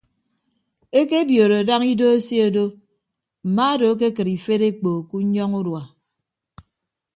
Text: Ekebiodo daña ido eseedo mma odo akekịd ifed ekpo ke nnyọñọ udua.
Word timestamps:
Ekebiodo 0.99 1.57
daña 1.67 1.87
ido 1.93 2.05
eseedo 2.17 2.65
mma 3.47 3.65
odo 3.73 3.85
akekịd 3.93 4.27
ifed 4.37 4.61
ekpo 4.69 4.89
ke 5.07 5.15
nnyọñọ 5.23 5.57
udua. 5.61 5.81